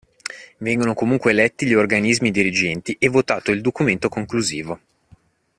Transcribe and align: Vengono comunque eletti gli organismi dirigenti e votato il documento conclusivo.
Vengono 0.57 0.95
comunque 0.95 1.29
eletti 1.29 1.67
gli 1.67 1.75
organismi 1.75 2.31
dirigenti 2.31 2.95
e 2.97 3.07
votato 3.07 3.51
il 3.51 3.61
documento 3.61 4.09
conclusivo. 4.09 4.79